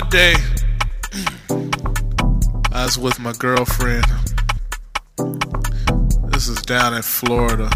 [0.00, 0.34] One day,
[2.72, 4.04] I was with my girlfriend.
[6.32, 7.70] This is down in Florida.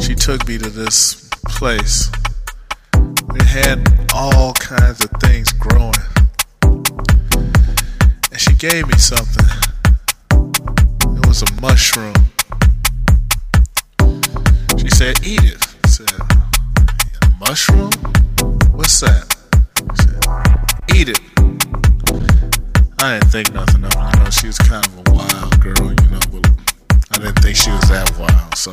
[0.00, 2.10] She took me to this place.
[2.94, 5.92] It had all kinds of things growing.
[8.30, 9.46] And she gave me something.
[11.16, 12.14] It was a mushroom.
[14.78, 15.66] She said, Eat it.
[15.84, 16.12] I said,
[17.40, 17.97] mushroom?
[23.00, 23.96] I didn't think nothing of it.
[23.96, 26.50] You know, she was kind of a wild girl, you know, but
[27.12, 28.56] I didn't think she was that wild.
[28.56, 28.72] So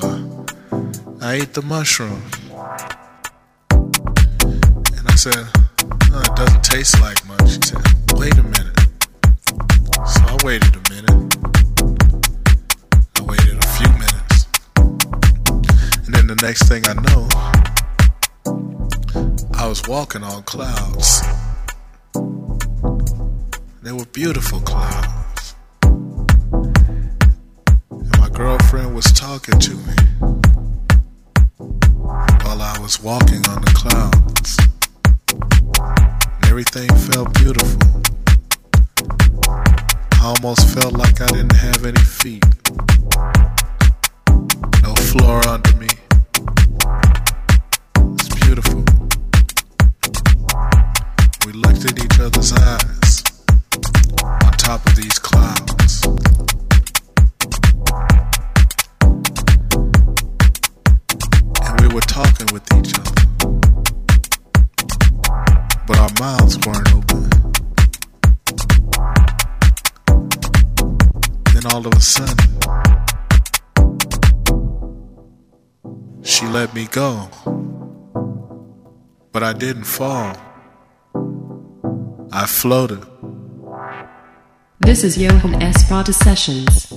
[1.21, 2.23] I ate the mushroom.
[4.97, 5.45] And I said,
[6.09, 7.51] no, it doesn't taste like much.
[7.51, 7.83] She said,
[8.15, 8.79] wait a minute.
[10.07, 11.37] So I waited a minute.
[13.17, 14.47] I waited a few minutes.
[16.07, 17.29] And then the next thing I know,
[19.53, 21.21] I was walking on clouds.
[23.85, 25.53] They were beautiful clouds.
[25.83, 26.17] And
[28.19, 29.93] my girlfriend was talking to me
[32.41, 34.57] while I was walking on the clouds.
[36.17, 37.79] And everything felt beautiful.
[40.13, 42.43] I almost felt like I didn't have any feet.
[44.81, 45.89] No floor under me.
[48.15, 48.83] It's beautiful.
[51.45, 52.51] We looked at each other's
[71.85, 72.59] of a sudden,
[76.23, 77.29] she let me go.
[79.31, 80.35] But I didn't fall.
[82.31, 83.05] I floated.
[84.79, 85.89] This is Johan S.
[85.91, 86.87] Rada Sessions.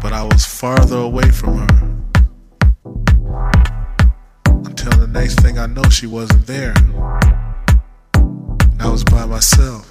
[0.00, 2.02] but I was farther away from her.
[4.46, 6.74] Until the next thing I know, she wasn't there.
[8.14, 9.89] And I was by myself.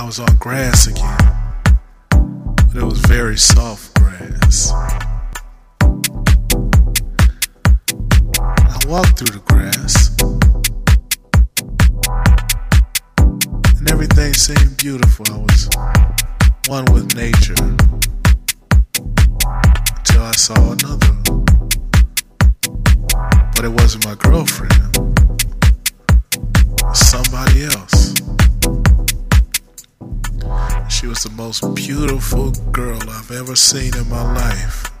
[0.00, 1.18] I was on grass again.
[2.08, 4.72] But it was very soft grass.
[4.72, 5.12] I
[8.88, 10.16] walked through the grass.
[13.78, 15.26] And everything seemed beautiful.
[15.30, 15.68] I was
[16.68, 17.62] one with nature
[19.98, 21.12] until I saw another.
[23.54, 24.96] But it wasn't my girlfriend,
[26.94, 27.99] somebody else.
[31.10, 34.92] Was the most beautiful girl I've ever seen in my life.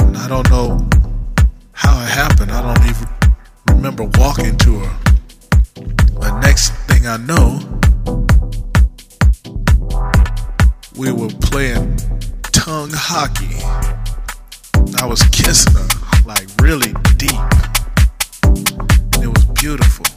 [0.00, 0.88] And I don't know
[1.70, 2.50] how it happened.
[2.50, 3.08] I don't even
[3.68, 4.96] remember walking to her.
[6.18, 7.60] But next thing I know,
[10.96, 11.96] we were playing
[12.50, 13.54] tongue hockey.
[15.00, 15.88] I was kissing her
[16.26, 17.40] like really deep.
[19.22, 20.09] It was beautiful.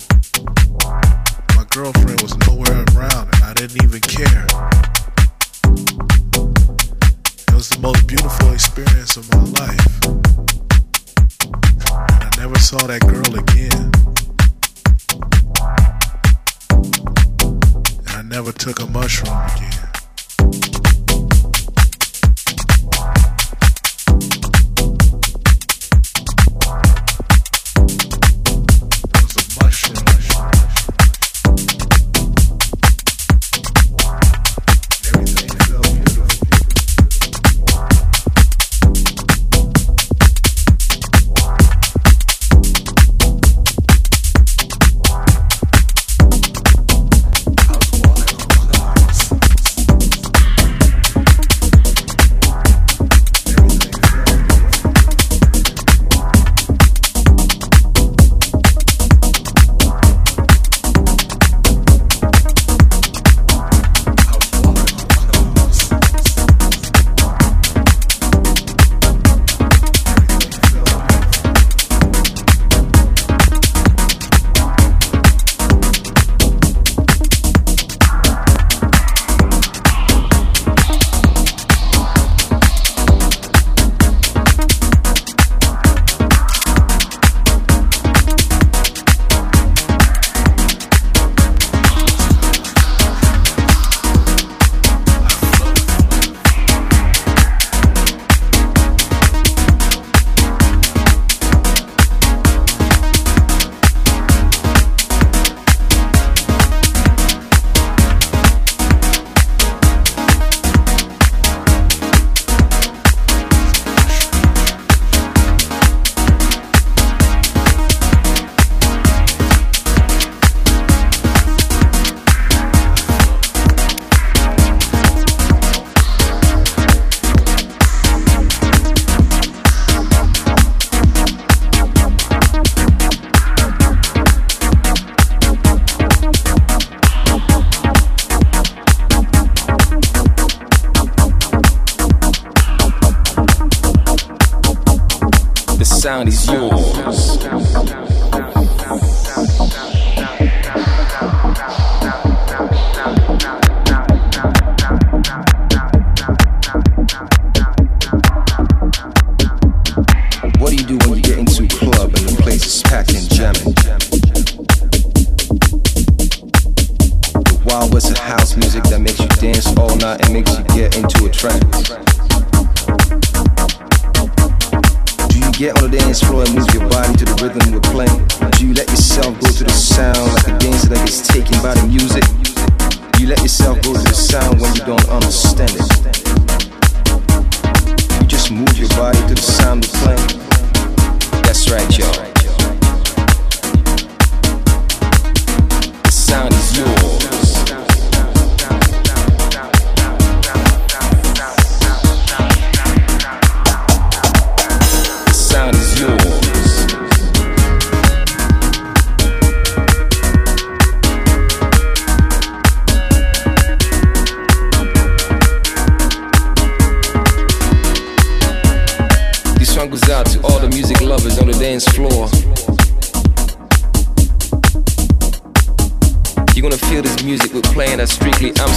[9.17, 10.05] Of my life.
[12.09, 13.91] And I never saw that girl again.
[18.07, 19.62] And I never took a mushroom again.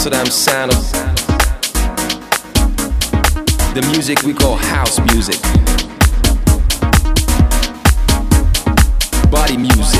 [0.06, 0.92] Amsterdam sound of
[3.74, 5.42] the music we call house music,
[9.32, 9.95] body music.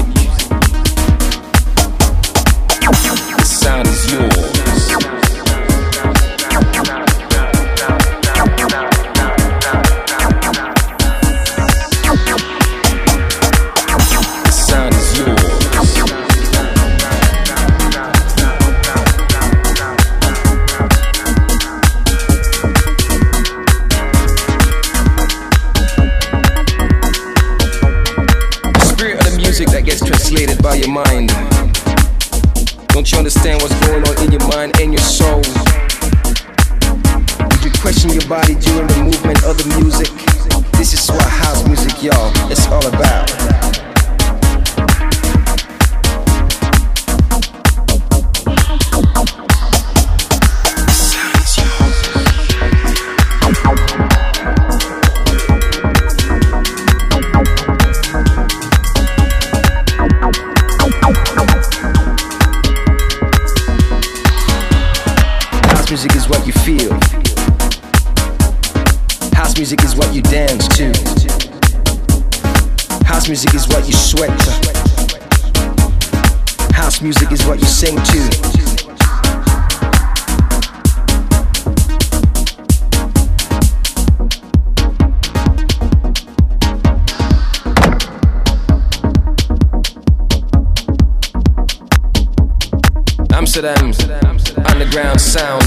[93.65, 95.63] Amsterdam's underground sound.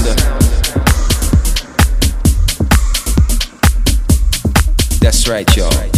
[5.00, 5.89] That's right, y'all.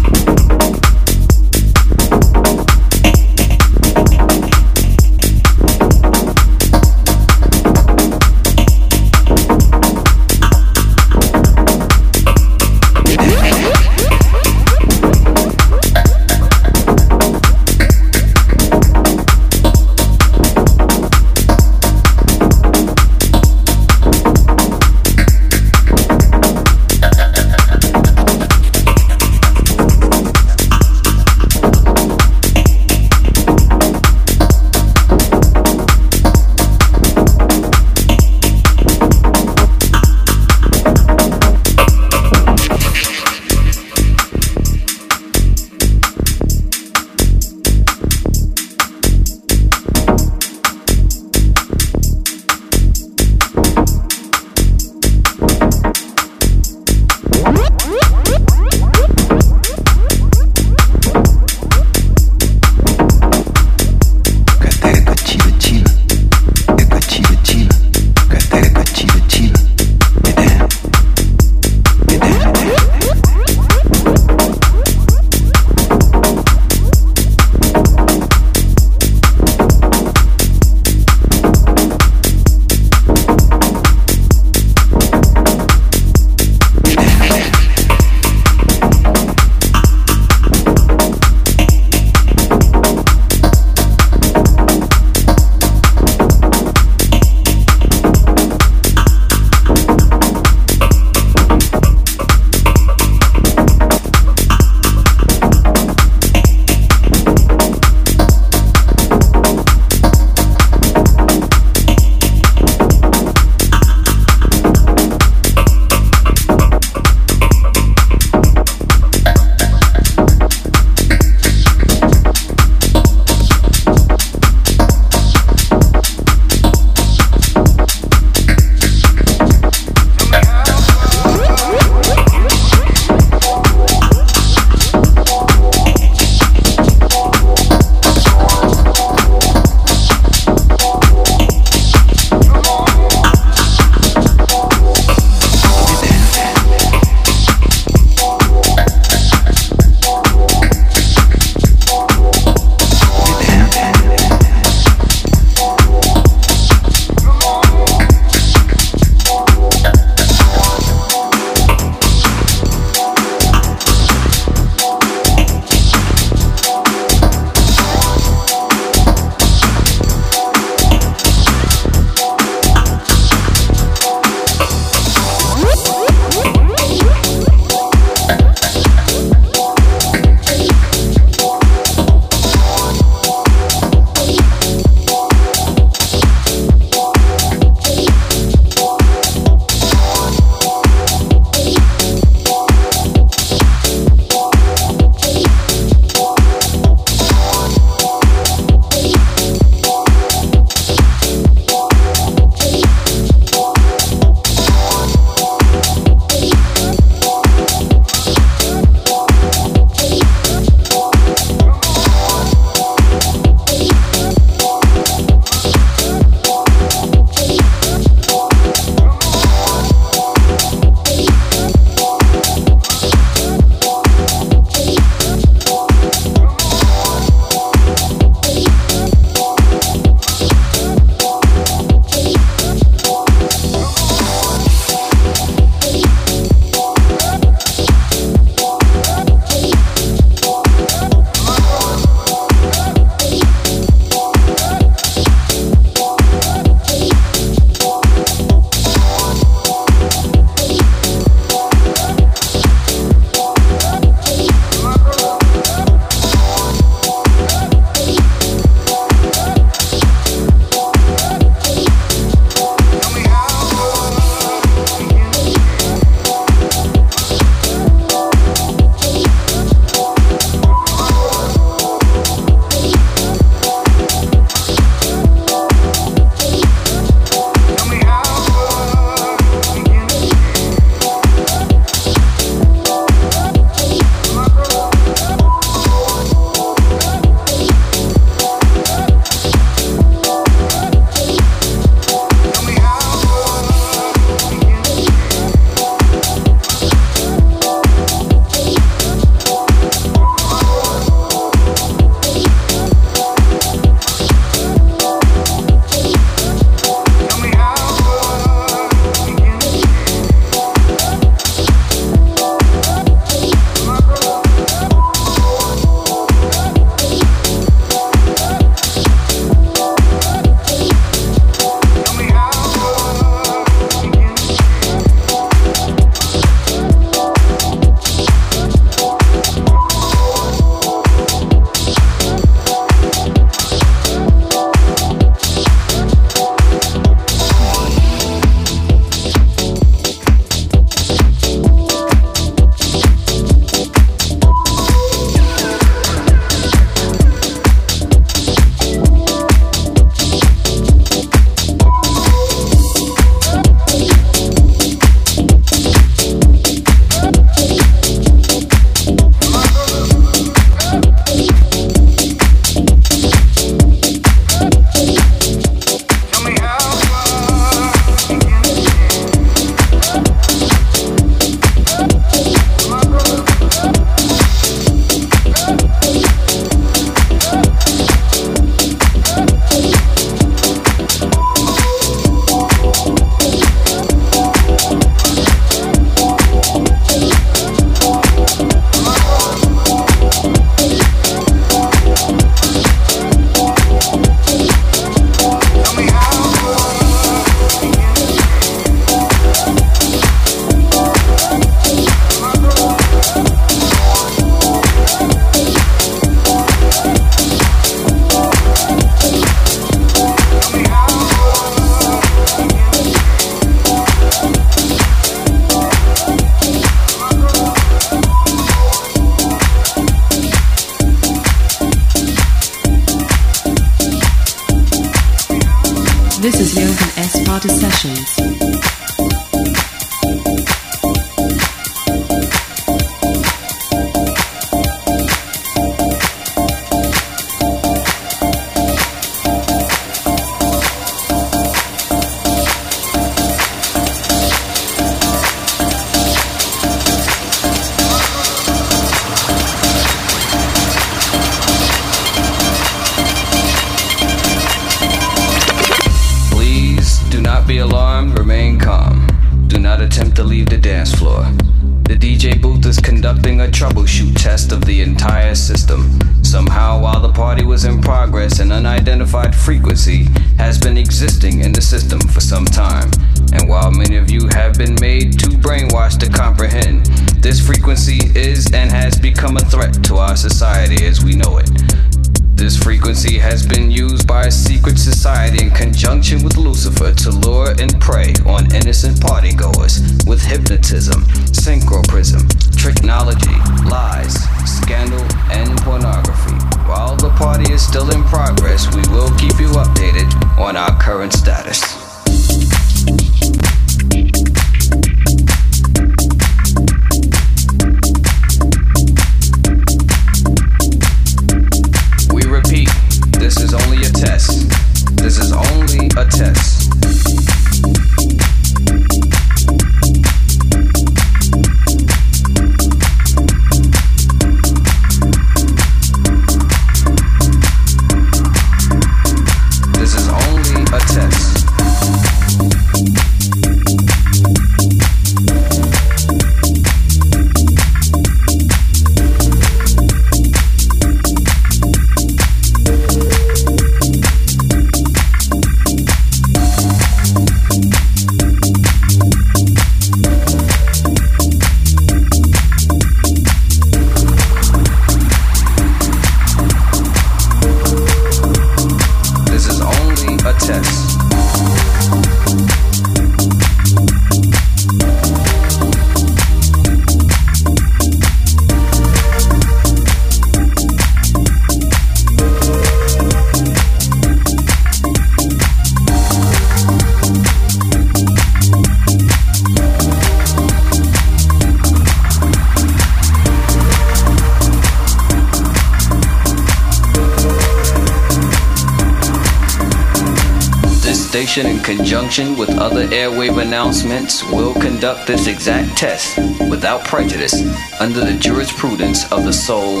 [591.84, 596.38] conjunction with other airwave announcements, will conduct this exact test
[596.70, 597.54] without prejudice
[598.00, 600.00] under the jurisprudence of the soul,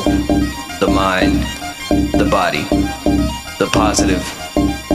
[0.80, 1.42] the mind,
[2.14, 2.62] the body,
[3.58, 4.22] the positive,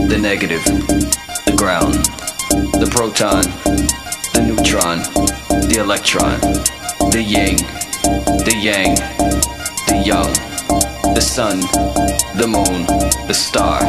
[0.08, 1.94] the negative, the ground,
[2.80, 3.44] the proton,
[4.34, 4.98] the neutron,
[5.68, 6.40] the electron,
[7.12, 7.56] the yin,
[8.44, 8.96] the yang,
[9.86, 11.60] the yang, the sun,
[12.36, 12.84] the moon,
[13.28, 13.80] the star,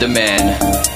[0.00, 0.95] the man,